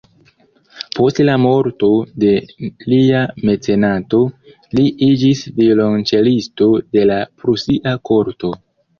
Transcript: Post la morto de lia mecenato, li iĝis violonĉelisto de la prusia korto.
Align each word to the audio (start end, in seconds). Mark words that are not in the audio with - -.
Post 0.97 1.19
la 1.25 1.33
morto 1.41 1.89
de 2.23 2.31
lia 2.93 3.19
mecenato, 3.49 4.21
li 4.79 4.85
iĝis 5.09 5.43
violonĉelisto 5.59 6.71
de 6.97 7.05
la 7.11 7.19
prusia 7.43 7.95
korto. 8.11 8.51